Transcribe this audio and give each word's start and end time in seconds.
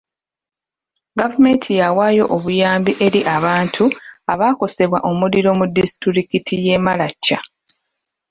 Gavumenti 1.19 1.69
yawaayo 1.81 2.23
obuyambi 2.35 2.91
eri 3.05 3.21
abantu 3.35 3.83
abaakosebwa 4.33 4.99
omuliro 5.09 5.49
mu 5.59 5.65
disitulikiti 5.75 6.53
y'e 6.65 6.77
Maracha. 6.85 7.37